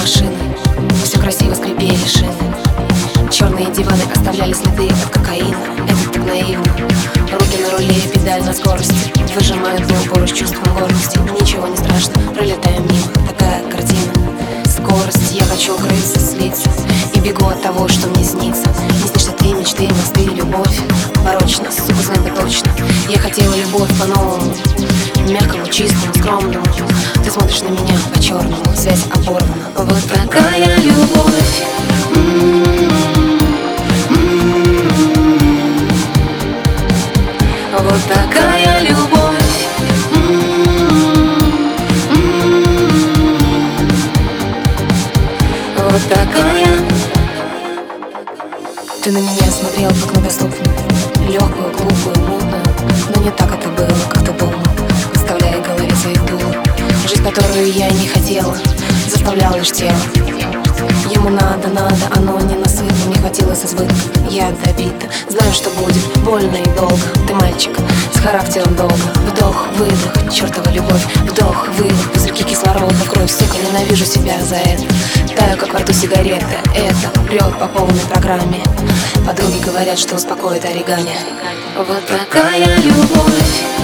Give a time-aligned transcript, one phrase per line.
[0.00, 0.36] машины.
[1.04, 2.32] Все красиво скрипели шины.
[3.30, 5.56] Черные диваны оставляли следы от кокаина.
[5.86, 6.72] Это так наивно.
[7.30, 8.94] Руки на руле и педаль на скорости.
[9.34, 11.18] Выжимают на упор с чувством гордости.
[11.40, 13.28] Ничего не страшно, пролетаем мимо.
[13.28, 14.12] Такая картина.
[14.64, 16.70] Скорость, я хочу укрыться, слиться.
[17.14, 18.68] И бегу от того, что мне снится.
[19.02, 20.80] Не снишься ты, мечты, мосты, любовь.
[21.22, 22.70] Порочно, сука, знай бы точно.
[23.08, 24.54] Я хотела любовь по-новому.
[25.28, 26.64] Мягкому, чистому, скромному.
[27.30, 29.70] Ты смотришь на меня по-черному Связь оборвана.
[29.76, 31.64] Вот такая любовь.
[37.78, 39.68] Вот такая любовь.
[45.76, 46.66] Вот такая.
[49.04, 50.74] Ты на меня смотрел как на доступную.
[51.28, 51.59] Легкую,
[57.22, 58.56] которую я не хотела
[59.08, 59.96] Заставлял лишь тело.
[61.10, 66.04] Ему надо, надо, оно не насытно Не хватило с избытком, я добита Знаю, что будет
[66.24, 66.96] больно и долго.
[67.26, 67.76] Ты мальчик
[68.14, 68.94] с характером долго.
[69.28, 71.06] Вдох, выдох, чертова любовь.
[71.30, 72.94] Вдох, выдох, пузырьки кислорода.
[73.08, 74.82] Кровь, сука, ненавижу себя за это.
[75.36, 78.62] Таю, как во рту сигарета Это прет по полной программе.
[79.26, 81.12] Подруги говорят, что успокоит оригами.
[81.76, 83.79] Вот такая любовь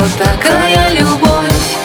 [0.00, 1.76] Вот такая любовь.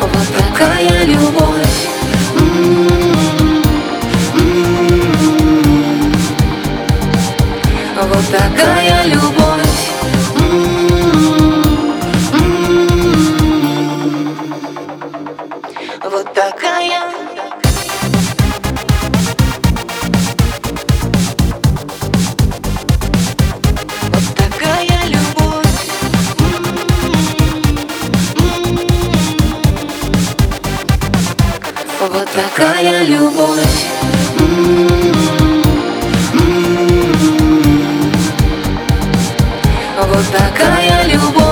[0.00, 1.88] Вот такая любовь.
[8.00, 9.90] Вот такая любовь.
[16.04, 17.13] Вот такая
[32.06, 33.86] Вот такая любовь.
[39.96, 41.43] Вот такая любовь